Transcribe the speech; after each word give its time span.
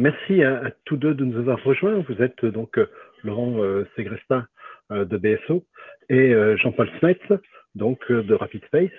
merci 0.00 0.42
à, 0.42 0.72
tous 0.84 0.96
deux 0.96 1.14
de 1.14 1.24
nous 1.24 1.38
avoir 1.38 1.62
rejoints. 1.62 2.04
Vous 2.08 2.22
êtes 2.22 2.44
donc 2.44 2.80
Laurent 3.22 3.56
Segrestin 3.94 4.46
de 4.90 5.16
BSO 5.16 5.64
et 6.08 6.34
Jean-Paul 6.56 6.90
Smets, 6.98 7.40
donc 7.74 8.10
de 8.10 8.34
RapidSpace. 8.34 8.90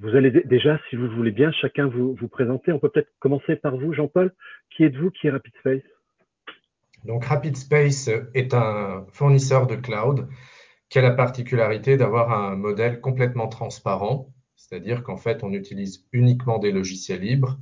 Vous 0.00 0.14
allez 0.14 0.30
déjà, 0.30 0.80
si 0.88 0.96
vous 0.96 1.08
voulez 1.08 1.32
bien, 1.32 1.50
chacun 1.52 1.86
vous, 1.88 2.14
vous 2.14 2.28
présenter. 2.28 2.72
On 2.72 2.78
peut 2.78 2.88
peut-être 2.88 3.10
commencer 3.18 3.56
par 3.56 3.76
vous, 3.76 3.92
Jean-Paul. 3.92 4.32
Qui 4.70 4.84
êtes-vous? 4.84 5.10
Qui 5.10 5.26
est 5.26 5.30
RapidSpace 5.30 5.82
Donc, 7.04 7.24
RapidSpace 7.24 8.08
est 8.34 8.54
un 8.54 9.06
fournisseur 9.12 9.66
de 9.66 9.74
cloud 9.76 10.28
qui 10.88 10.98
a 10.98 11.02
la 11.02 11.10
particularité 11.10 11.96
d'avoir 11.96 12.32
un 12.32 12.56
modèle 12.56 13.00
complètement 13.00 13.48
transparent, 13.48 14.32
c'est-à-dire 14.56 15.02
qu'en 15.02 15.16
fait, 15.16 15.44
on 15.44 15.52
utilise 15.52 16.06
uniquement 16.12 16.58
des 16.58 16.72
logiciels 16.72 17.20
libres, 17.20 17.58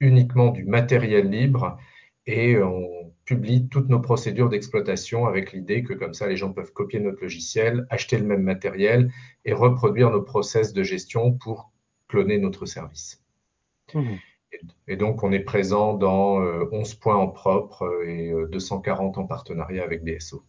uniquement 0.00 0.50
du 0.50 0.64
matériel 0.64 1.28
libre, 1.28 1.78
et 2.26 2.60
on 2.62 3.12
publie 3.24 3.68
toutes 3.68 3.88
nos 3.88 4.00
procédures 4.00 4.48
d'exploitation 4.48 5.26
avec 5.26 5.52
l'idée 5.52 5.82
que 5.82 5.94
comme 5.94 6.14
ça, 6.14 6.26
les 6.26 6.36
gens 6.36 6.52
peuvent 6.52 6.72
copier 6.72 7.00
notre 7.00 7.22
logiciel, 7.22 7.86
acheter 7.90 8.18
le 8.18 8.24
même 8.24 8.42
matériel 8.42 9.10
et 9.44 9.52
reproduire 9.52 10.10
nos 10.10 10.22
process 10.22 10.72
de 10.72 10.82
gestion 10.82 11.32
pour 11.32 11.70
cloner 12.08 12.38
notre 12.38 12.66
service. 12.66 13.24
Mmh. 13.94 14.14
Et, 14.88 14.96
donc, 14.96 15.22
on 15.22 15.30
est 15.30 15.44
présent 15.44 15.94
dans 15.94 16.38
11 16.38 16.42
euh, 16.42 17.00
points 17.00 17.14
en 17.14 17.28
propre 17.28 18.02
et 18.04 18.32
240 18.50 19.16
euh, 19.16 19.20
en 19.20 19.26
partenariat 19.26 19.84
avec 19.84 20.02
BSO. 20.02 20.42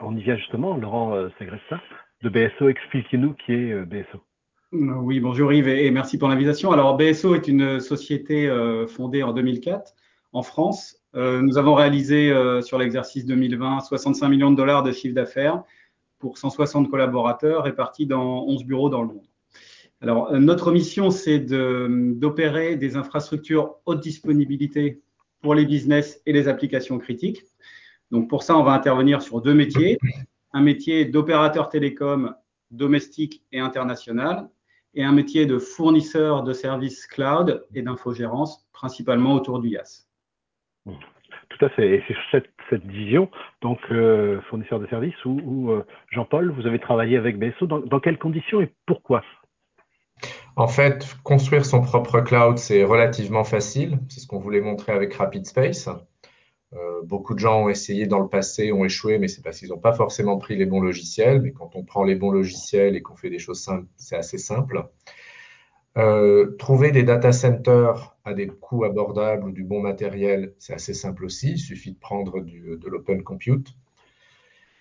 on 0.00 0.16
y 0.16 0.22
vient 0.22 0.36
justement, 0.36 0.76
Laurent 0.76 1.14
euh, 1.14 1.28
Sagressa, 1.38 1.80
de 2.22 2.28
BSO. 2.28 2.68
Expliquez-nous 2.68 3.34
qui 3.34 3.52
est 3.52 3.84
BSO. 3.84 4.20
Oui, 4.72 5.20
bonjour 5.20 5.52
Yves 5.52 5.68
et 5.68 5.88
merci 5.92 6.18
pour 6.18 6.28
l'invitation. 6.28 6.72
Alors, 6.72 6.96
BSO 6.96 7.36
est 7.36 7.46
une 7.46 7.78
société 7.78 8.50
fondée 8.88 9.22
en 9.22 9.32
2004 9.32 9.94
en 10.34 10.42
France. 10.42 10.98
Nous 11.14 11.56
avons 11.58 11.74
réalisé 11.74 12.30
sur 12.62 12.76
l'exercice 12.76 13.24
2020 13.24 13.80
65 13.80 14.28
millions 14.28 14.50
de 14.50 14.56
dollars 14.56 14.82
de 14.82 14.90
chiffre 14.90 15.14
d'affaires 15.14 15.62
pour 16.18 16.38
160 16.38 16.90
collaborateurs 16.90 17.64
répartis 17.64 18.06
dans 18.06 18.44
11 18.46 18.64
bureaux 18.64 18.88
dans 18.88 19.02
le 19.02 19.08
monde. 19.08 19.26
Alors, 20.00 20.32
euh, 20.32 20.38
notre 20.38 20.72
mission, 20.72 21.10
c'est 21.10 21.38
d'opérer 21.38 22.76
des 22.76 22.96
infrastructures 22.96 23.76
haute 23.86 24.00
disponibilité 24.00 25.02
pour 25.40 25.54
les 25.54 25.66
business 25.66 26.20
et 26.26 26.32
les 26.32 26.48
applications 26.48 26.98
critiques. 26.98 27.42
Donc, 28.10 28.28
pour 28.28 28.42
ça, 28.42 28.56
on 28.56 28.62
va 28.62 28.72
intervenir 28.72 29.22
sur 29.22 29.40
deux 29.40 29.54
métiers. 29.54 29.98
Un 30.52 30.60
métier 30.62 31.04
d'opérateur 31.04 31.68
télécom 31.68 32.34
domestique 32.70 33.42
et 33.52 33.60
international 33.60 34.48
et 34.94 35.04
un 35.04 35.12
métier 35.12 35.46
de 35.46 35.58
fournisseur 35.58 36.42
de 36.42 36.52
services 36.52 37.06
cloud 37.06 37.66
et 37.74 37.82
d'infogérance, 37.82 38.66
principalement 38.72 39.34
autour 39.34 39.58
du 39.58 39.70
IaaS. 39.70 40.06
Tout 40.86 41.64
à 41.64 41.68
fait. 41.68 41.96
Et 41.96 42.02
c'est 42.08 42.16
cette, 42.30 42.50
cette 42.70 42.84
vision, 42.84 43.30
donc 43.62 43.78
euh, 43.90 44.40
fournisseur 44.48 44.80
de 44.80 44.86
services, 44.86 45.14
euh, 45.26 45.84
Jean-Paul, 46.10 46.50
vous 46.50 46.66
avez 46.66 46.78
travaillé 46.78 47.16
avec 47.16 47.38
BSO. 47.38 47.66
dans 47.66 48.00
quelles 48.00 48.18
conditions 48.18 48.60
et 48.60 48.72
pourquoi? 48.86 49.22
En 50.56 50.68
fait, 50.68 51.16
construire 51.24 51.64
son 51.66 51.82
propre 51.82 52.20
cloud, 52.20 52.58
c'est 52.58 52.84
relativement 52.84 53.44
facile. 53.44 53.98
C'est 54.08 54.20
ce 54.20 54.26
qu'on 54.26 54.38
voulait 54.38 54.60
montrer 54.60 54.92
avec 54.92 55.14
RapidSpace. 55.14 55.88
Euh, 56.74 57.02
beaucoup 57.04 57.34
de 57.34 57.40
gens 57.40 57.64
ont 57.64 57.68
essayé 57.68 58.06
dans 58.06 58.20
le 58.20 58.28
passé, 58.28 58.72
ont 58.72 58.84
échoué, 58.84 59.18
mais 59.18 59.28
c'est 59.28 59.42
parce 59.42 59.58
qu'ils 59.58 59.70
n'ont 59.70 59.78
pas 59.78 59.92
forcément 59.92 60.38
pris 60.38 60.56
les 60.56 60.66
bons 60.66 60.80
logiciels. 60.80 61.42
Mais 61.42 61.52
quand 61.52 61.74
on 61.74 61.84
prend 61.84 62.04
les 62.04 62.14
bons 62.14 62.30
logiciels 62.30 62.94
et 62.94 63.02
qu'on 63.02 63.16
fait 63.16 63.30
des 63.30 63.38
choses 63.40 63.60
simples, 63.60 63.86
c'est 63.96 64.16
assez 64.16 64.38
simple. 64.38 64.88
Euh, 65.96 66.56
trouver 66.56 66.90
des 66.90 67.04
data 67.04 67.30
centers 67.32 68.16
à 68.24 68.34
des 68.34 68.48
coûts 68.48 68.84
abordables 68.84 69.48
ou 69.48 69.52
du 69.52 69.62
bon 69.62 69.80
matériel, 69.80 70.54
c'est 70.58 70.74
assez 70.74 70.94
simple 70.94 71.24
aussi. 71.24 71.52
Il 71.52 71.58
suffit 71.58 71.92
de 71.92 71.98
prendre 71.98 72.40
de 72.40 72.88
l'open 72.88 73.22
compute. 73.22 73.74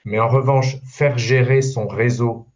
Mais 0.05 0.19
en 0.19 0.27
revanche, 0.27 0.77
faire 0.85 1.17
gérer 1.17 1.61
son 1.61 1.87
réseau 1.87 2.47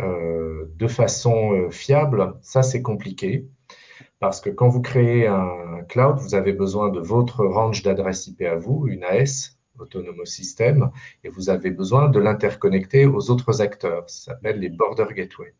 euh, 0.00 0.66
de 0.76 0.86
façon 0.88 1.52
euh, 1.52 1.70
fiable, 1.70 2.34
ça 2.42 2.62
c'est 2.62 2.82
compliqué. 2.82 3.46
Parce 4.18 4.40
que 4.40 4.50
quand 4.50 4.68
vous 4.68 4.82
créez 4.82 5.26
un 5.26 5.82
cloud, 5.88 6.18
vous 6.18 6.34
avez 6.34 6.52
besoin 6.52 6.90
de 6.90 7.00
votre 7.00 7.44
range 7.44 7.82
d'adresse 7.82 8.26
IP 8.26 8.42
à 8.42 8.56
vous, 8.56 8.86
une 8.86 9.04
AS, 9.04 9.58
Autonomous 9.78 10.26
System, 10.26 10.90
et 11.24 11.30
vous 11.30 11.48
avez 11.48 11.70
besoin 11.70 12.08
de 12.10 12.18
l'interconnecter 12.18 13.06
aux 13.06 13.30
autres 13.30 13.62
acteurs. 13.62 14.08
Ça 14.10 14.32
s'appelle 14.32 14.60
les 14.60 14.68
Border 14.68 15.06
Gateway. 15.14 15.54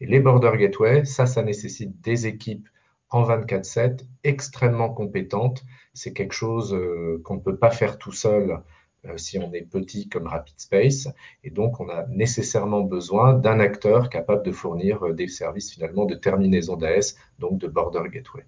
Et 0.00 0.06
les 0.06 0.20
Border 0.20 0.52
Gateway, 0.56 1.04
ça, 1.04 1.26
ça 1.26 1.42
nécessite 1.42 2.00
des 2.00 2.26
équipes 2.26 2.68
en 3.12 3.24
24-7 3.24 4.00
extrêmement 4.24 4.88
compétentes. 4.88 5.64
C'est 5.94 6.12
quelque 6.12 6.34
chose 6.34 6.74
euh, 6.74 7.20
qu'on 7.24 7.34
ne 7.34 7.40
peut 7.40 7.56
pas 7.56 7.70
faire 7.70 7.98
tout 7.98 8.12
seul 8.12 8.60
euh, 9.04 9.16
si 9.16 9.38
on 9.38 9.52
est 9.52 9.62
petit 9.62 10.08
comme 10.08 10.26
RapidSpace. 10.26 11.08
Et 11.44 11.50
donc, 11.50 11.80
on 11.80 11.88
a 11.88 12.06
nécessairement 12.08 12.80
besoin 12.80 13.34
d'un 13.34 13.60
acteur 13.60 14.08
capable 14.08 14.42
de 14.42 14.52
fournir 14.52 15.04
euh, 15.04 15.12
des 15.12 15.28
services 15.28 15.72
finalement 15.72 16.06
de 16.06 16.14
terminaison 16.14 16.76
d'AS, 16.76 17.16
donc 17.38 17.58
de 17.58 17.68
Border 17.68 18.08
Gateway. 18.10 18.44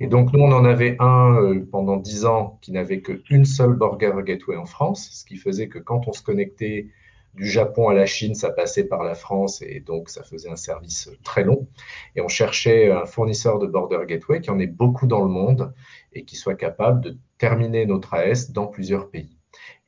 Et 0.00 0.08
donc, 0.08 0.32
nous, 0.32 0.40
on 0.40 0.50
en 0.50 0.64
avait 0.64 0.96
un 0.98 1.60
pendant 1.70 1.96
dix 1.96 2.24
ans 2.24 2.58
qui 2.60 2.72
n'avait 2.72 3.00
qu'une 3.00 3.44
seule 3.44 3.74
Border 3.74 4.12
Gateway 4.24 4.56
en 4.56 4.66
France, 4.66 5.08
ce 5.12 5.24
qui 5.24 5.36
faisait 5.36 5.68
que 5.68 5.78
quand 5.78 6.08
on 6.08 6.12
se 6.12 6.22
connectait 6.22 6.88
du 7.34 7.48
Japon 7.48 7.88
à 7.88 7.94
la 7.94 8.06
Chine, 8.06 8.34
ça 8.34 8.50
passait 8.50 8.84
par 8.84 9.02
la 9.02 9.14
France 9.14 9.62
et 9.62 9.80
donc 9.80 10.08
ça 10.08 10.22
faisait 10.22 10.50
un 10.50 10.56
service 10.56 11.10
très 11.24 11.44
long. 11.44 11.68
Et 12.16 12.20
on 12.20 12.28
cherchait 12.28 12.90
un 12.90 13.06
fournisseur 13.06 13.58
de 13.58 13.66
Border 13.66 14.00
Gateway 14.06 14.40
qui 14.40 14.50
en 14.50 14.58
ait 14.58 14.66
beaucoup 14.66 15.06
dans 15.06 15.20
le 15.20 15.28
monde 15.28 15.74
et 16.12 16.24
qui 16.24 16.36
soit 16.36 16.54
capable 16.54 17.00
de 17.00 17.16
terminer 17.38 17.86
notre 17.86 18.14
AS 18.14 18.52
dans 18.52 18.66
plusieurs 18.66 19.10
pays. 19.10 19.36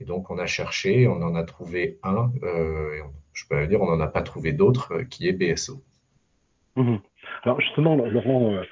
Et 0.00 0.04
donc, 0.04 0.30
on 0.30 0.38
a 0.38 0.46
cherché, 0.46 1.08
on 1.08 1.22
en 1.22 1.34
a 1.34 1.44
trouvé 1.44 1.98
un, 2.02 2.30
euh, 2.42 3.00
je 3.32 3.44
peux 3.48 3.66
dire, 3.66 3.80
on 3.80 3.86
n'en 3.86 4.00
a 4.00 4.06
pas 4.08 4.22
trouvé 4.22 4.52
d'autre, 4.52 4.92
euh, 4.92 5.04
qui 5.04 5.28
est 5.28 5.32
BSO. 5.32 5.82
Mhm. 6.76 7.00
Alors 7.44 7.60
justement, 7.60 7.96
Laurent, 7.96 8.52
euh, 8.52 8.62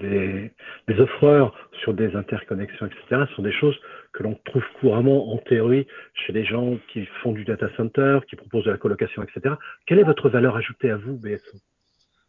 des, 0.00 0.52
des, 0.88 1.00
offreurs 1.00 1.54
sur 1.82 1.94
des 1.94 2.14
interconnexions, 2.14 2.86
etc., 2.86 3.24
sont 3.34 3.42
des 3.42 3.52
choses 3.52 3.76
que 4.12 4.22
l'on 4.22 4.38
trouve 4.44 4.64
couramment 4.80 5.32
en 5.32 5.38
théorie 5.38 5.86
chez 6.14 6.32
les 6.32 6.44
gens 6.44 6.76
qui 6.92 7.06
font 7.22 7.32
du 7.32 7.44
data 7.44 7.68
center, 7.76 8.20
qui 8.28 8.36
proposent 8.36 8.64
de 8.64 8.70
la 8.70 8.78
colocation, 8.78 9.22
etc. 9.22 9.54
Quelle 9.86 9.98
est 9.98 10.04
votre 10.04 10.28
valeur 10.28 10.56
ajoutée 10.56 10.90
à 10.90 10.96
vous, 10.96 11.16
BSO 11.16 11.58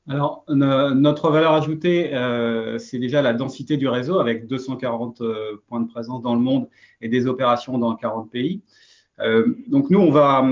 alors, 0.07 0.43
notre 0.47 1.29
valeur 1.29 1.53
ajoutée, 1.53 2.15
euh, 2.15 2.79
c'est 2.79 2.97
déjà 2.97 3.21
la 3.21 3.33
densité 3.33 3.77
du 3.77 3.87
réseau 3.87 4.19
avec 4.19 4.47
240 4.47 5.21
euh, 5.21 5.61
points 5.67 5.81
de 5.81 5.87
présence 5.87 6.23
dans 6.23 6.33
le 6.33 6.41
monde 6.41 6.67
et 6.99 7.09
des 7.09 7.27
opérations 7.27 7.77
dans 7.77 7.95
40 7.95 8.31
pays. 8.31 8.63
Euh, 9.19 9.53
donc, 9.67 9.91
nous, 9.91 9.99
on 9.99 10.09
va, 10.09 10.43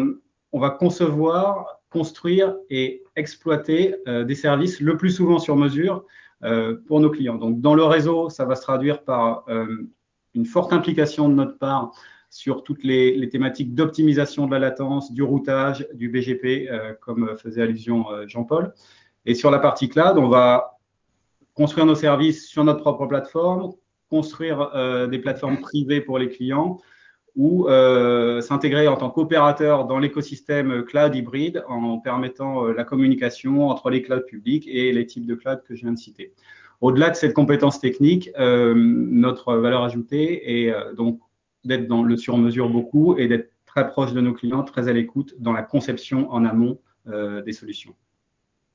on 0.51 0.59
va 0.59 0.69
concevoir, 0.69 1.79
construire 1.89 2.55
et 2.69 3.03
exploiter 3.15 3.95
des 4.05 4.35
services 4.35 4.79
le 4.79 4.95
plus 4.97 5.09
souvent 5.09 5.39
sur 5.39 5.55
mesure 5.55 6.05
pour 6.85 6.99
nos 6.99 7.09
clients. 7.09 7.35
Donc, 7.35 7.61
dans 7.61 7.73
le 7.73 7.83
réseau, 7.83 8.29
ça 8.29 8.45
va 8.45 8.55
se 8.55 8.61
traduire 8.61 9.03
par 9.03 9.45
une 10.35 10.45
forte 10.45 10.71
implication 10.71 11.29
de 11.29 11.33
notre 11.33 11.57
part 11.57 11.91
sur 12.29 12.63
toutes 12.63 12.83
les, 12.83 13.27
thématiques 13.29 13.73
d'optimisation 13.73 14.45
de 14.45 14.51
la 14.51 14.59
latence, 14.59 15.11
du 15.11 15.23
routage, 15.23 15.87
du 15.93 16.09
BGP, 16.09 16.69
comme 17.01 17.35
faisait 17.37 17.63
allusion 17.63 18.05
Jean-Paul. 18.27 18.73
Et 19.25 19.33
sur 19.33 19.51
la 19.51 19.59
partie 19.59 19.89
cloud, 19.89 20.17
on 20.17 20.29
va 20.29 20.77
construire 21.53 21.85
nos 21.85 21.95
services 21.95 22.47
sur 22.47 22.63
notre 22.63 22.81
propre 22.81 23.07
plateforme, 23.07 23.73
construire 24.09 24.71
euh, 24.75 25.07
des 25.07 25.19
plateformes 25.19 25.59
privées 25.59 26.01
pour 26.01 26.19
les 26.19 26.29
clients 26.29 26.79
ou 27.37 27.67
euh, 27.67 28.41
s'intégrer 28.41 28.87
en 28.87 28.97
tant 28.97 29.11
qu'opérateur 29.11 29.85
dans 29.85 29.99
l'écosystème 29.99 30.83
cloud 30.83 31.15
hybride 31.15 31.63
en 31.69 31.99
permettant 31.99 32.65
euh, 32.65 32.73
la 32.73 32.83
communication 32.83 33.69
entre 33.69 33.91
les 33.91 34.01
clouds 34.01 34.25
publics 34.27 34.67
et 34.67 34.91
les 34.91 35.05
types 35.05 35.27
de 35.27 35.35
cloud 35.35 35.61
que 35.63 35.75
je 35.75 35.81
viens 35.81 35.93
de 35.93 35.99
citer. 35.99 36.33
Au-delà 36.81 37.11
de 37.11 37.15
cette 37.15 37.33
compétence 37.33 37.79
technique, 37.79 38.29
notre 38.37 39.55
valeur 39.55 39.81
ajoutée 39.81 40.67
est 40.67 40.93
donc 40.95 41.19
d'être 41.63 41.87
dans 41.87 42.03
le 42.03 42.15
sur-mesure 42.17 42.69
beaucoup 42.69 43.17
et 43.17 43.27
d'être 43.27 43.51
très 43.65 43.87
proche 43.87 44.13
de 44.13 44.21
nos 44.21 44.33
clients, 44.33 44.61
très 44.61 44.87
à 44.87 44.93
l'écoute 44.93 45.33
dans 45.39 45.53
la 45.53 45.63
conception 45.63 46.31
en 46.31 46.45
amont 46.45 46.77
des 47.07 47.51
solutions. 47.51 47.95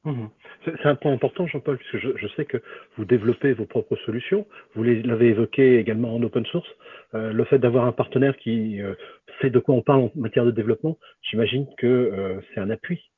Mmh. 0.04 0.26
C'est 0.64 0.86
un 0.86 0.96
point 0.96 1.12
important, 1.12 1.46
Jean-Paul, 1.46 1.78
puisque 1.78 1.98
je, 1.98 2.26
sais 2.36 2.44
que 2.44 2.60
vous 2.96 3.04
développez 3.04 3.52
vos 3.52 3.66
propres 3.66 3.96
solutions. 4.04 4.46
Vous 4.74 4.82
l'avez 4.82 5.28
évoqué 5.28 5.78
également 5.78 6.14
en 6.14 6.22
open 6.22 6.44
source. 6.46 6.68
Euh, 7.14 7.32
le 7.32 7.44
fait 7.44 7.58
d'avoir 7.58 7.84
un 7.86 7.92
partenaire 7.92 8.36
qui 8.36 8.80
euh, 8.80 8.94
sait 9.40 9.50
de 9.50 9.58
quoi 9.60 9.76
on 9.76 9.82
parle 9.82 10.00
en 10.00 10.12
matière 10.16 10.44
de 10.44 10.50
développement, 10.50 10.98
j'imagine 11.20 11.66
que 11.78 11.86
euh, 11.86 12.40
c'est 12.52 12.60
un 12.60 12.70
appui 12.70 13.12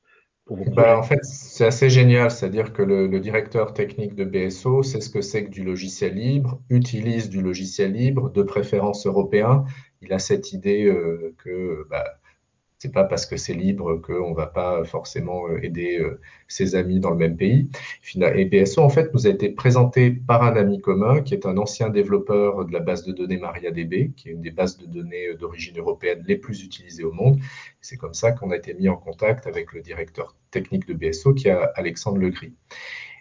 pour 0.45 0.57
vos 0.57 0.71
bah, 0.71 0.99
En 0.99 1.03
fait, 1.03 1.23
c'est 1.23 1.65
assez 1.65 1.89
génial. 1.89 2.29
C'est-à-dire 2.29 2.71
que 2.71 2.83
le, 2.83 3.07
le, 3.07 3.19
directeur 3.19 3.73
technique 3.73 4.13
de 4.13 4.23
BSO 4.23 4.83
sait 4.83 5.01
ce 5.01 5.09
que 5.09 5.21
c'est 5.21 5.45
que 5.45 5.49
du 5.49 5.63
logiciel 5.63 6.13
libre, 6.13 6.59
utilise 6.69 7.29
du 7.29 7.41
logiciel 7.41 7.93
libre, 7.93 8.31
de 8.31 8.43
préférence 8.43 9.07
européen. 9.07 9.65
Il 10.03 10.13
a 10.13 10.19
cette 10.19 10.53
idée 10.53 10.93
que 11.43 11.87
bah, 11.89 12.03
c'est 12.85 12.91
pas 12.91 13.03
parce 13.03 13.25
que 13.25 13.35
c'est 13.35 13.55
libre 13.55 13.95
qu'on 13.95 14.33
va 14.33 14.45
pas 14.45 14.83
forcément 14.85 15.47
euh, 15.47 15.57
aider 15.63 15.97
euh, 15.99 16.21
ses 16.47 16.75
amis 16.75 16.99
dans 16.99 17.09
le 17.09 17.15
même 17.15 17.35
pays. 17.35 17.67
Et 18.15 18.45
BSO, 18.45 18.83
en 18.83 18.89
fait, 18.89 19.11
nous 19.15 19.25
a 19.25 19.31
été 19.31 19.49
présenté 19.49 20.11
par 20.11 20.43
un 20.43 20.55
ami 20.55 20.79
commun 20.81 21.21
qui 21.21 21.33
est 21.33 21.47
un 21.47 21.57
ancien 21.57 21.89
développeur 21.89 22.63
de 22.63 22.71
la 22.71 22.81
base 22.81 23.03
de 23.03 23.11
données 23.11 23.37
MariaDB, 23.37 24.13
qui 24.15 24.29
est 24.29 24.33
une 24.33 24.41
des 24.41 24.51
bases 24.51 24.77
de 24.77 24.85
données 24.85 25.29
euh, 25.29 25.35
d'origine 25.35 25.79
européenne 25.79 26.23
les 26.27 26.35
plus 26.35 26.63
utilisées 26.63 27.03
au 27.03 27.11
monde. 27.11 27.39
C'est 27.81 27.97
comme 27.97 28.13
ça 28.13 28.33
qu'on 28.33 28.51
a 28.51 28.55
été 28.55 28.75
mis 28.75 28.87
en 28.87 28.97
contact 28.97 29.47
avec 29.47 29.73
le 29.73 29.81
directeur 29.81 30.35
technique 30.51 30.87
de 30.87 30.93
BSO, 30.93 31.33
qui 31.33 31.47
est 31.47 31.57
Alexandre 31.73 32.19
Legris. 32.19 32.53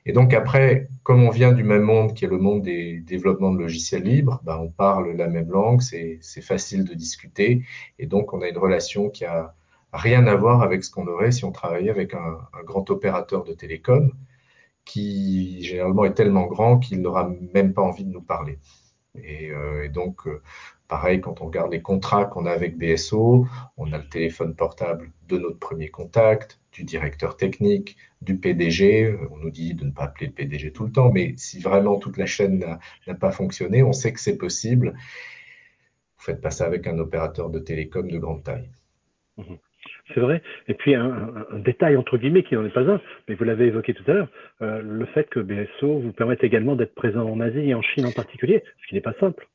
Et 0.06 0.12
donc 0.12 0.34
après, 0.34 0.88
comme 1.02 1.22
on 1.22 1.30
vient 1.30 1.52
du 1.52 1.64
même 1.64 1.82
monde 1.82 2.14
qui 2.14 2.24
est 2.24 2.28
le 2.28 2.38
monde 2.38 2.62
des 2.62 3.00
développements 3.00 3.52
de 3.52 3.58
logiciels 3.58 4.02
libres, 4.02 4.40
ben 4.44 4.58
on 4.58 4.70
parle 4.70 5.12
la 5.12 5.28
même 5.28 5.50
langue, 5.50 5.80
c'est 5.80 6.20
facile 6.42 6.84
de 6.84 6.94
discuter, 6.94 7.62
et 7.98 8.06
donc 8.06 8.32
on 8.34 8.42
a 8.42 8.48
une 8.48 8.58
relation 8.58 9.08
qui 9.08 9.24
a 9.24 9.54
rien 9.94 10.26
à 10.26 10.34
voir 10.34 10.62
avec 10.62 10.84
ce 10.84 10.90
qu'on 10.90 11.06
aurait 11.06 11.32
si 11.32 11.44
on 11.44 11.52
travaillait 11.52 11.90
avec 11.90 12.14
un, 12.14 12.38
grand 12.64 12.88
opérateur 12.90 13.44
de 13.44 13.52
télécom 13.54 14.12
qui 14.84 15.62
généralement 15.62 16.04
est 16.04 16.14
tellement 16.14 16.46
grand 16.46 16.78
qu'il 16.78 17.00
n'aura 17.00 17.30
même 17.54 17.72
pas 17.72 17.82
envie 17.82 18.04
de 18.04 18.10
nous 18.10 18.22
parler. 18.22 18.58
Et, 19.22 19.50
euh, 19.50 19.88
donc, 19.88 20.26
euh, 20.26 20.42
pareil, 20.88 21.20
quand 21.20 21.40
on 21.40 21.46
regarde 21.46 21.72
les 21.72 21.80
contrats 21.82 22.24
qu'on 22.26 22.46
a 22.46 22.50
avec 22.50 22.76
BSO, 22.76 23.46
on 23.76 23.92
a 23.92 23.98
le 23.98 24.08
téléphone 24.08 24.54
portable 24.54 25.12
de 25.28 25.38
notre 25.38 25.58
premier 25.58 25.88
contact, 25.88 26.60
du 26.74 26.84
directeur 26.84 27.36
technique, 27.36 27.96
du 28.20 28.36
PDG. 28.36 29.16
On 29.30 29.36
nous 29.38 29.50
dit 29.50 29.74
de 29.74 29.84
ne 29.84 29.92
pas 29.92 30.04
appeler 30.04 30.26
le 30.26 30.32
PDG 30.32 30.72
tout 30.72 30.84
le 30.84 30.92
temps, 30.92 31.10
mais 31.10 31.34
si 31.36 31.60
vraiment 31.60 31.98
toute 31.98 32.18
la 32.18 32.26
chaîne 32.26 32.64
n'a 33.06 33.14
pas 33.14 33.30
fonctionné, 33.30 33.82
on 33.82 33.92
sait 33.92 34.12
que 34.12 34.20
c'est 34.20 34.36
possible. 34.36 34.94
Vous 36.18 36.24
faites 36.24 36.40
pas 36.40 36.50
ça 36.50 36.66
avec 36.66 36.86
un 36.86 36.98
opérateur 36.98 37.48
de 37.48 37.58
télécom 37.58 38.10
de 38.10 38.18
grande 38.18 38.42
taille. 38.42 38.68
Mmh. 39.36 39.54
C'est 40.12 40.20
vrai. 40.20 40.42
Et 40.68 40.74
puis 40.74 40.94
un, 40.94 41.32
un, 41.50 41.58
détail 41.60 41.96
entre 41.96 42.18
guillemets 42.18 42.42
qui 42.42 42.54
n'en 42.54 42.64
est 42.64 42.74
pas 42.74 42.88
un, 42.88 43.00
mais 43.28 43.34
vous 43.34 43.44
l'avez 43.44 43.66
évoqué 43.66 43.94
tout 43.94 44.04
à 44.06 44.12
l'heure, 44.12 44.28
euh, 44.60 44.82
le 44.82 45.06
fait 45.06 45.28
que 45.30 45.40
BSO 45.40 46.00
vous 46.00 46.12
permette 46.12 46.44
également 46.44 46.76
d'être 46.76 46.94
présent 46.94 47.28
en 47.28 47.40
Asie 47.40 47.70
et 47.70 47.74
en 47.74 47.82
Chine 47.82 48.06
en 48.06 48.12
particulier, 48.12 48.62
ce 48.82 48.88
qui 48.88 48.94
n'est 48.94 49.00
pas 49.00 49.14
simple. 49.18 49.48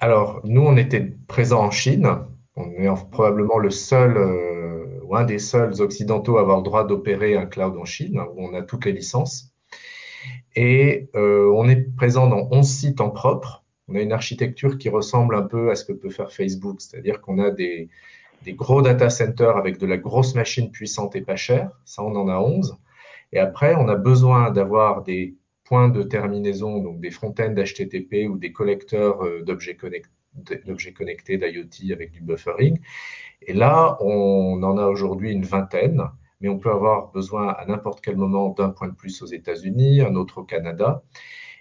Alors 0.00 0.40
nous, 0.44 0.62
on 0.62 0.76
était 0.76 1.12
présent 1.28 1.62
en 1.64 1.70
Chine. 1.70 2.08
On 2.56 2.70
est 2.70 3.10
probablement 3.10 3.58
le 3.58 3.70
seul 3.70 4.16
euh, 4.16 4.93
un 5.12 5.24
des 5.24 5.38
seuls 5.38 5.80
occidentaux 5.80 6.38
à 6.38 6.40
avoir 6.40 6.58
le 6.58 6.62
droit 6.62 6.86
d'opérer 6.86 7.36
un 7.36 7.46
cloud 7.46 7.76
en 7.76 7.84
Chine, 7.84 8.18
où 8.18 8.42
on 8.42 8.54
a 8.54 8.62
toutes 8.62 8.84
les 8.84 8.92
licences. 8.92 9.54
Et 10.56 11.10
euh, 11.14 11.50
on 11.54 11.68
est 11.68 11.94
présent 11.96 12.28
dans 12.28 12.48
11 12.50 12.66
sites 12.66 13.00
en 13.00 13.10
propre. 13.10 13.64
On 13.88 13.96
a 13.96 14.00
une 14.00 14.12
architecture 14.12 14.78
qui 14.78 14.88
ressemble 14.88 15.34
un 15.34 15.42
peu 15.42 15.70
à 15.70 15.74
ce 15.74 15.84
que 15.84 15.92
peut 15.92 16.10
faire 16.10 16.32
Facebook, 16.32 16.80
c'est-à-dire 16.80 17.20
qu'on 17.20 17.38
a 17.38 17.50
des, 17.50 17.90
gros 18.46 18.82
data 18.82 19.10
centers 19.10 19.56
avec 19.56 19.78
de 19.78 19.86
la 19.86 19.96
grosse 19.96 20.34
machine 20.34 20.70
puissante 20.70 21.16
et 21.16 21.22
pas 21.22 21.36
chère. 21.36 21.70
Ça, 21.84 22.02
on 22.02 22.14
en 22.16 22.28
a 22.28 22.38
11. 22.38 22.78
Et 23.32 23.38
après, 23.38 23.74
on 23.74 23.88
a 23.88 23.96
besoin 23.96 24.50
d'avoir 24.50 25.02
des 25.02 25.34
points 25.64 25.88
de 25.88 26.02
terminaison, 26.02 26.78
donc 26.78 27.00
des 27.00 27.10
front-ends 27.10 27.54
HTTP 27.54 28.28
ou 28.28 28.38
des 28.38 28.52
collecteurs 28.52 29.22
euh, 29.24 29.42
d'objets 30.34 30.92
connectés, 30.92 31.38
d'IoT 31.38 31.92
avec 31.92 32.12
du 32.12 32.20
buffering. 32.20 32.78
Et 33.42 33.52
là, 33.52 33.96
on 34.00 34.62
en 34.62 34.78
a 34.78 34.86
aujourd'hui 34.86 35.32
une 35.32 35.44
vingtaine, 35.44 36.02
mais 36.40 36.48
on 36.48 36.58
peut 36.58 36.70
avoir 36.70 37.10
besoin 37.12 37.48
à 37.48 37.64
n'importe 37.66 38.00
quel 38.00 38.16
moment 38.16 38.50
d'un 38.50 38.70
point 38.70 38.88
de 38.88 38.94
plus 38.94 39.22
aux 39.22 39.26
États-Unis, 39.26 40.00
un 40.00 40.14
autre 40.14 40.38
au 40.38 40.44
Canada. 40.44 41.02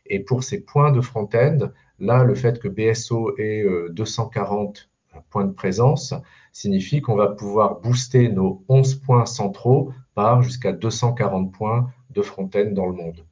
Et 0.06 0.20
pour 0.20 0.44
ces 0.44 0.62
points 0.62 0.92
de 0.92 1.02
front-end, 1.02 1.72
là, 2.00 2.24
le 2.24 2.36
fait 2.36 2.60
que 2.60 2.68
BSO 2.68 3.38
ait 3.38 3.66
240 3.92 4.90
euh, 5.16 5.20
points 5.30 5.46
de 5.46 5.54
présence, 5.54 6.14
signifie 6.52 7.02
qu'on 7.02 7.16
va 7.16 7.28
pouvoir 7.28 7.80
booster 7.80 8.30
nos 8.30 8.64
11 8.70 8.96
points 8.96 9.26
centraux 9.26 9.92
par 10.16 10.42
jusqu'à 10.42 10.72
240 10.72 11.52
points 11.52 11.92
de 12.12 12.22
front-end 12.22 12.72
dans 12.72 12.86
le 12.86 12.94
monde. 12.94 13.26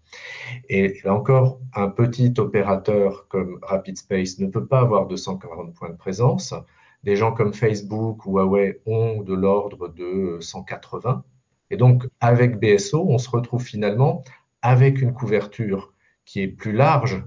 Et 0.69 0.99
là 1.03 1.13
encore, 1.13 1.59
un 1.73 1.89
petit 1.89 2.33
opérateur 2.37 3.27
comme 3.27 3.59
RapidSpace 3.61 4.39
ne 4.39 4.47
peut 4.47 4.65
pas 4.65 4.79
avoir 4.79 5.07
240 5.07 5.73
points 5.73 5.89
de 5.89 5.97
présence. 5.97 6.53
Des 7.03 7.15
gens 7.15 7.31
comme 7.31 7.53
Facebook 7.53 8.25
ou 8.25 8.37
Huawei 8.37 8.81
ont 8.85 9.21
de 9.21 9.33
l'ordre 9.33 9.87
de 9.87 10.37
180. 10.39 11.23
Et 11.71 11.77
donc, 11.77 12.07
avec 12.19 12.59
BSO, 12.59 13.05
on 13.07 13.17
se 13.17 13.29
retrouve 13.29 13.63
finalement 13.63 14.23
avec 14.61 15.01
une 15.01 15.13
couverture 15.13 15.93
qui 16.25 16.41
est 16.41 16.47
plus 16.47 16.73
large 16.73 17.23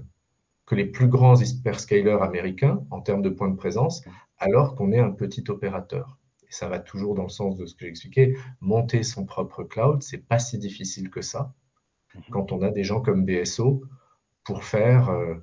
que 0.65 0.75
les 0.75 0.85
plus 0.85 1.07
grands 1.07 1.35
hyperscalers 1.35 2.21
américains 2.21 2.83
en 2.89 3.01
termes 3.01 3.21
de 3.21 3.29
points 3.29 3.49
de 3.49 3.55
présence, 3.55 4.03
alors 4.37 4.75
qu'on 4.75 4.91
est 4.91 4.99
un 4.99 5.11
petit 5.11 5.43
opérateur. 5.49 6.17
Et 6.43 6.51
ça 6.51 6.67
va 6.67 6.79
toujours 6.79 7.15
dans 7.15 7.23
le 7.23 7.29
sens 7.29 7.57
de 7.57 7.65
ce 7.65 7.73
que 7.75 7.85
j'ai 7.85 7.89
expliqué. 7.89 8.37
Monter 8.61 9.03
son 9.03 9.25
propre 9.25 9.63
cloud, 9.63 10.01
c'est 10.01 10.25
pas 10.25 10.39
si 10.39 10.57
difficile 10.57 11.09
que 11.09 11.21
ça. 11.21 11.53
Quand 12.31 12.51
on 12.51 12.61
a 12.61 12.71
des 12.71 12.83
gens 12.83 13.01
comme 13.01 13.25
BSO 13.25 13.83
pour 14.43 14.63
faire, 14.63 15.09
euh, 15.09 15.35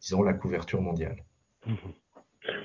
disons, 0.00 0.22
la 0.22 0.34
couverture 0.34 0.80
mondiale. 0.80 1.16
Mhm. 1.66 1.76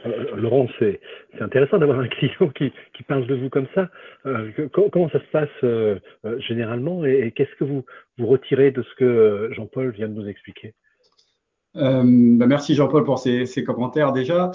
Euh, 0.05 0.35
Laurent, 0.35 0.67
c'est 0.77 0.99
intéressant 1.39 1.77
d'avoir 1.77 1.99
un 1.99 2.07
client 2.07 2.49
qui, 2.55 2.73
qui, 2.93 3.03
parle 3.03 3.25
de 3.27 3.35
vous 3.35 3.49
comme 3.49 3.67
ça. 3.73 3.89
Euh, 4.25 4.51
comment 4.91 5.09
ça 5.09 5.19
se 5.19 5.31
passe 5.31 5.49
euh, 5.63 5.99
généralement 6.39 7.05
et, 7.05 7.27
et 7.27 7.31
qu'est-ce 7.31 7.55
que 7.57 7.63
vous, 7.63 7.85
vous 8.17 8.27
retirez 8.27 8.71
de 8.71 8.83
ce 8.83 8.95
que 8.95 9.49
Jean-Paul 9.53 9.91
vient 9.91 10.09
de 10.09 10.13
nous 10.13 10.27
expliquer? 10.27 10.73
Euh, 11.75 12.03
bah 12.03 12.47
merci 12.47 12.73
Jean-Paul 12.75 13.03
pour 13.03 13.19
ces, 13.19 13.45
ces, 13.45 13.63
commentaires 13.63 14.11
déjà. 14.11 14.51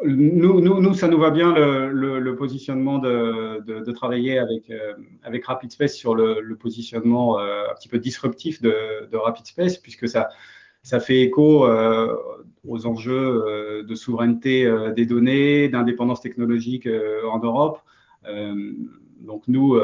Euh, 0.00 0.06
nous, 0.08 0.60
nous, 0.60 0.94
ça 0.94 1.08
nous 1.08 1.18
va 1.18 1.30
bien 1.30 1.52
le, 1.54 1.90
le, 1.90 2.20
le 2.20 2.36
positionnement 2.36 2.98
de, 2.98 3.92
travailler 3.92 4.38
avec, 4.38 4.70
euh, 4.70 5.88
sur 5.88 6.14
le, 6.14 6.54
positionnement 6.56 7.38
euh, 7.38 7.64
un 7.70 7.74
petit 7.74 7.88
peu 7.88 7.98
disruptif 7.98 8.60
de, 8.62 9.08
de 9.10 9.16
RapidSpace, 9.16 9.78
puisque 9.78 10.08
ça, 10.08 10.28
ça 10.82 11.00
fait 11.00 11.20
écho 11.20 11.66
euh, 11.66 12.16
aux 12.66 12.86
enjeux 12.86 13.84
de 13.86 13.94
souveraineté 13.94 14.70
des 14.94 15.06
données, 15.06 15.68
d'indépendance 15.68 16.20
technologique 16.20 16.88
en 17.30 17.38
Europe. 17.38 17.80
donc 19.20 19.42
nous, 19.48 19.78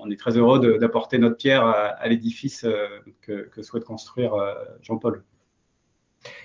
on 0.00 0.10
est 0.10 0.16
très 0.16 0.36
heureux 0.36 0.78
d'apporter 0.78 1.18
notre 1.18 1.36
pierre 1.36 1.64
à, 1.64 2.08
l'édifice 2.08 2.64
euh, 2.64 2.86
que, 3.20 3.62
souhaite 3.62 3.84
construire 3.84 4.34
euh, 4.34 4.54
Jean-Paul. 4.82 5.22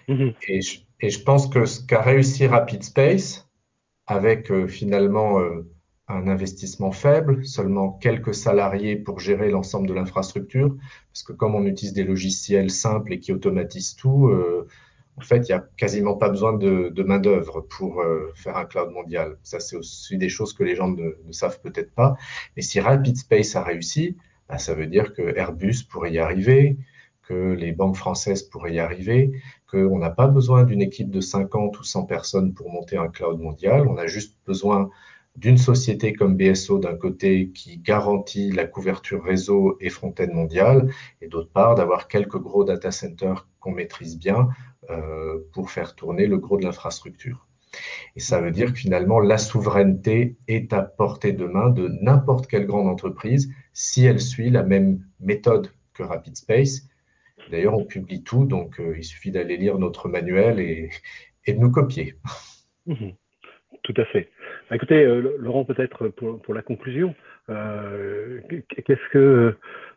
Mhm. 0.07 0.33
Et, 0.47 0.61
je, 0.61 1.23
pense 1.23 1.47
que 1.47 1.65
ce 1.65 1.85
qu'a 1.85 2.01
réussi 2.01 2.47
RapidSpace, 2.47 3.50
avec 4.07 4.51
euh, 4.51 4.67
finalement 4.67 5.39
un 6.07 6.27
investissement 6.27 6.91
faible, 6.91 7.45
seulement 7.45 7.91
quelques 7.91 8.33
salariés 8.33 8.95
pour 8.95 9.19
gérer 9.19 9.50
l'ensemble 9.50 9.88
de 9.88 9.94
l'infrastructure, 9.94 10.75
parce 11.11 11.23
que 11.23 11.33
comme 11.33 11.55
on 11.55 11.65
utilise 11.65 11.94
des 11.94 12.03
logiciels 12.03 12.69
simples 12.69 13.13
et 13.13 13.19
qui 13.19 13.31
automatisent 13.31 13.95
tout, 13.95 14.29
en 15.17 15.22
fait, 15.22 15.48
il 15.48 15.51
n'y 15.51 15.53
a 15.53 15.67
quasiment 15.77 16.15
pas 16.15 16.29
besoin 16.29 16.53
de, 16.53 17.03
main-d'œuvre 17.03 17.62
pour 17.62 18.01
euh, 18.01 18.31
faire 18.36 18.57
un 18.57 18.65
cloud 18.65 18.91
mondial. 18.91 19.38
Ça, 19.43 19.60
c'est 19.60 19.75
aussi 19.75 20.17
des 20.17 20.29
choses 20.29 20.53
que 20.53 20.63
les 20.63 20.75
gens 20.75 20.89
ne, 20.89 21.12
savent 21.31 21.60
peut-être 21.62 21.93
pas. 21.93 22.15
Mais 22.55 22.63
si 22.63 22.79
RapidSpace 22.79 23.55
a 23.55 23.63
réussi, 23.63 24.17
bah, 24.50 24.57
ça 24.57 24.74
veut 24.74 24.88
dire 24.88 25.13
que 25.13 25.38
Airbus 25.38 25.83
pourrait 25.88 26.13
y 26.13 26.19
arriver, 26.19 26.77
que 27.27 27.53
les 27.53 27.72
banques 27.72 27.96
françaises 27.96 28.44
pourraient 28.44 28.74
y 28.74 28.80
arriver, 28.80 29.32
qu'on 29.70 29.98
n'a 29.98 30.10
pas 30.10 30.27
besoin 30.27 30.63
d'une 30.63 30.82
équipe 30.82 31.10
de 31.10 31.22
50 31.22 31.80
ou 31.80 31.84
100 31.84 32.06
personnes 32.06 32.53
pour 32.53 32.70
monter 32.70 32.98
un 32.98 33.08
cloud 33.08 33.39
mondial. 33.39 33.88
On 33.88 33.98
a 33.98 34.08
juste 34.08 34.38
besoin 34.46 34.89
d'une 35.36 35.58
société 35.58 36.13
comme 36.13 36.38
BSO 36.38 36.77
d'un 36.80 36.96
côté 36.96 37.50
qui 37.50 37.77
garantit 37.77 38.51
la 38.51 38.65
couverture 38.65 39.24
réseau 39.24 39.77
et 39.80 39.89
front-end 39.89 40.32
mondiale, 40.32 40.92
et 41.22 41.27
d'autre 41.27 41.50
part 41.50 41.75
d'avoir 41.75 42.08
quelques 42.08 42.38
gros 42.38 42.63
data 42.63 42.92
centers 42.92 43.48
qu'on 43.60 43.72
maîtrise 43.72 44.18
bien 44.18 44.50
euh, 44.89 45.39
pour 45.53 45.72
faire 45.72 45.96
tourner 45.96 46.27
le 46.27 46.38
gros 46.38 46.58
de 46.58 46.63
l'infrastructure. 46.63 47.48
Et 48.15 48.20
ça 48.20 48.39
veut 48.39 48.51
dire 48.51 48.74
que 48.74 48.80
finalement, 48.80 49.20
la 49.20 49.39
souveraineté 49.39 50.38
est 50.48 50.74
à 50.74 50.84
portée 50.84 51.34
de 51.34 51.46
main 51.46 51.70
de 51.70 51.88
n'importe 52.01 52.46
quelle 52.46 52.68
grande 52.68 52.88
entreprise 52.88 53.50
si 53.74 54.06
elle 54.06 54.22
suit 54.22 54.51
la 54.51 54.62
même 54.62 55.03
méthode 55.20 55.72
que 55.94 56.03
RapidSpace. 56.03 56.84
D'ailleurs, 57.51 57.77
on 57.77 57.85
publie 57.85 58.23
tout, 58.23 58.45
donc 58.45 58.79
euh, 58.79 58.95
il 58.97 59.03
suffit 59.03 59.31
d'aller 59.31 59.57
lire 59.57 59.77
notre 59.77 60.07
manuel 60.07 60.59
et, 60.59 60.89
et 61.45 61.53
de 61.53 61.59
nous 61.59 61.71
copier. 61.71 62.15
Mmh 62.85 63.11
tout 63.83 63.93
à 63.97 64.05
fait. 64.05 64.29
Bah, 64.69 64.75
écoutez, 64.75 65.03
euh, 65.03 65.35
Laurent, 65.39 65.65
peut-être 65.65 66.07
pour, 66.09 66.41
pour, 66.41 66.53
la 66.53 66.61
conclusion, 66.61 67.13
euh, 67.49 68.39
qu'est-ce 68.69 69.09
que 69.11 69.55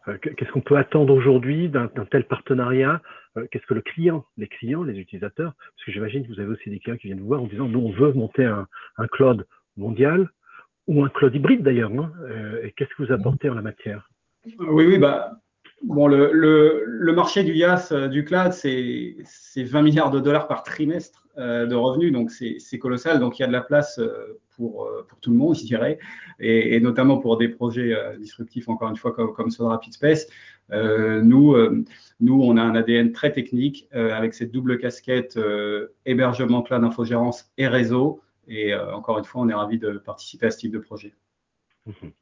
euh, 0.08 0.18
qu'est-ce 0.18 0.50
qu'on 0.52 0.60
peut 0.60 0.76
attendre 0.76 1.14
aujourd'hui 1.14 1.68
d'un 1.68 1.88
tel 2.10 2.24
partenariat 2.24 3.00
euh, 3.36 3.46
Qu'est-ce 3.50 3.66
que 3.66 3.74
le 3.74 3.82
client, 3.82 4.24
les 4.36 4.48
clients, 4.48 4.82
les 4.82 4.98
utilisateurs, 4.98 5.52
parce 5.56 5.84
que 5.84 5.92
j'imagine 5.92 6.26
que 6.26 6.32
vous 6.32 6.40
avez 6.40 6.50
aussi 6.50 6.70
des 6.70 6.78
clients 6.78 6.96
qui 6.96 7.08
viennent 7.08 7.20
vous 7.20 7.26
voir 7.26 7.42
en 7.42 7.46
disant 7.46 7.68
nous 7.68 7.80
on 7.80 7.92
veut 7.92 8.12
monter 8.12 8.44
un, 8.44 8.66
un 8.98 9.06
cloud 9.06 9.46
mondial 9.76 10.28
ou 10.86 11.04
un 11.04 11.08
cloud 11.08 11.34
hybride 11.34 11.62
d'ailleurs. 11.62 11.90
Hein 11.92 12.12
euh, 12.28 12.64
et 12.64 12.72
qu'est-ce 12.72 12.90
que 12.90 13.04
vous 13.04 13.12
apportez 13.12 13.48
en 13.48 13.54
la 13.54 13.62
matière? 13.62 14.10
Oui, 14.58 14.86
oui, 14.86 14.98
bah 14.98 15.32
bon, 15.82 16.06
le, 16.06 16.30
le, 16.32 16.84
le 16.86 17.12
marché 17.12 17.44
du 17.44 17.54
IaaS, 17.54 17.92
du 18.08 18.24
cloud, 18.24 18.52
c'est 18.52 19.16
20 19.56 19.82
milliards 19.82 20.10
de 20.10 20.20
dollars 20.20 20.48
par 20.48 20.62
trimestre. 20.62 21.26
de 21.36 21.74
revenus, 21.74 22.12
donc 22.12 22.30
c'est 22.30 22.78
colossal. 22.78 23.20
Donc 23.20 23.38
il 23.38 23.42
y 23.42 23.44
a 23.44 23.48
de 23.48 23.52
la 23.52 23.60
place 23.60 24.00
pour, 24.56 24.88
pour 25.08 25.20
tout 25.20 25.30
le 25.30 25.36
monde, 25.36 25.54
je 25.54 25.64
dirais, 25.64 25.98
et, 26.40 26.80
notamment 26.80 27.18
pour 27.18 27.36
des 27.36 27.48
projets 27.48 27.94
disruptifs, 28.18 28.68
encore 28.68 28.88
une 28.88 28.96
fois, 28.96 29.12
comme, 29.12 29.32
comme 29.34 29.50
Rapid 29.58 29.92
Space. 29.92 30.26
nous, 30.70 31.54
nous, 32.20 32.42
on 32.42 32.56
a 32.56 32.62
un 32.62 32.74
ADN 32.74 33.12
très 33.12 33.32
technique 33.32 33.88
avec 33.92 34.34
cette 34.34 34.50
double 34.50 34.78
casquette 34.78 35.38
hébergement 36.06 36.62
cloud, 36.62 36.84
infogérance 36.84 37.50
et 37.58 37.68
réseau. 37.68 38.20
Et 38.48 38.74
encore 38.74 39.18
une 39.18 39.24
fois, 39.24 39.42
on 39.42 39.48
est 39.48 39.54
ravi 39.54 39.78
de 39.78 39.98
participer 39.98 40.46
à 40.46 40.50
ce 40.50 40.58
type 40.58 40.72
de 40.72 40.78
projet. 40.78 41.14
Mhm. 41.86 42.12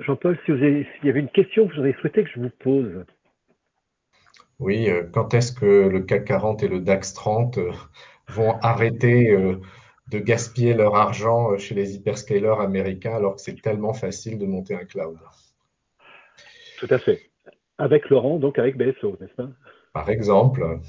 Jean-Paul, 0.00 0.38
si 0.46 0.52
s'il 0.52 0.86
y 1.06 1.08
avait 1.08 1.20
une 1.20 1.28
question 1.28 1.66
que 1.66 1.74
vous 1.74 1.80
auriez 1.80 1.94
souhaité 2.00 2.24
que 2.24 2.30
je 2.30 2.40
vous 2.40 2.50
pose. 2.50 3.04
Oui, 4.58 4.88
euh, 4.88 5.04
quand 5.12 5.34
est-ce 5.34 5.52
que 5.52 5.88
le 5.88 6.00
CAC 6.00 6.24
40 6.26 6.62
et 6.62 6.68
le 6.68 6.80
DAX 6.80 7.12
30 7.12 7.58
euh, 7.58 7.72
vont 8.28 8.58
arrêter 8.60 9.30
euh, 9.30 9.60
de 10.10 10.18
gaspiller 10.18 10.74
leur 10.74 10.94
argent 10.94 11.56
chez 11.58 11.74
les 11.74 11.94
hyperscalers 11.94 12.60
américains 12.60 13.14
alors 13.14 13.36
que 13.36 13.40
c'est 13.40 13.60
tellement 13.60 13.94
facile 13.94 14.38
de 14.38 14.46
monter 14.46 14.74
un 14.74 14.84
cloud? 14.84 15.18
Tout 16.78 16.88
à 16.90 16.98
fait. 16.98 17.30
Avec 17.78 18.08
Laurent, 18.10 18.38
donc 18.38 18.58
avec 18.58 18.76
BSO, 18.76 19.16
n'est-ce 19.20 19.34
pas? 19.34 19.48
Par 19.92 20.08
exemple, 20.08 20.80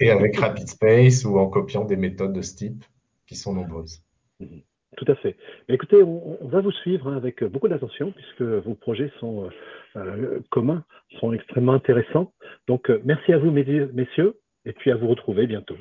et 0.00 0.10
avec 0.10 0.36
RapidSpace 0.36 1.24
ou 1.24 1.38
en 1.38 1.48
copiant 1.48 1.84
des 1.84 1.96
méthodes 1.96 2.32
de 2.32 2.42
ce 2.42 2.56
type 2.56 2.84
qui 3.26 3.36
sont 3.36 3.54
nombreuses. 3.54 4.02
Mhm. 4.40 4.62
Tout 4.96 5.06
à 5.08 5.14
fait. 5.16 5.36
écoutez, 5.68 6.02
on, 6.02 6.38
va 6.48 6.60
vous 6.60 6.70
suivre 6.70 7.08
hein, 7.08 7.16
avec 7.16 7.42
beaucoup 7.44 7.68
d'attention 7.68 8.12
puisque 8.12 8.42
vos 8.42 8.74
projets 8.74 9.10
sont 9.20 9.44
euh, 9.44 9.48
euh, 9.96 10.40
communs, 10.50 10.84
sont 11.18 11.32
extrêmement 11.32 11.72
intéressants. 11.72 12.32
Donc, 12.68 12.90
euh, 12.90 13.00
merci 13.04 13.32
à 13.32 13.38
vous, 13.38 13.50
messieurs, 13.50 14.38
et 14.64 14.72
puis 14.72 14.90
à 14.90 14.96
vous 14.96 15.08
retrouver 15.08 15.46
bientôt. 15.46 15.76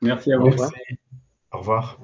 Merci 0.00 0.32
à 0.32 0.38
vous. 0.38 0.48
Au 1.52 1.58
revoir. 1.58 1.98